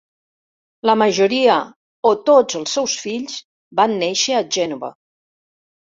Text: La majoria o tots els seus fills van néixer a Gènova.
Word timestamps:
La 0.89 0.95
majoria 1.01 1.57
o 2.11 2.15
tots 2.31 2.59
els 2.61 2.73
seus 2.79 2.95
fills 3.05 3.39
van 3.81 3.97
néixer 4.05 4.37
a 4.39 4.45
Gènova. 4.59 4.95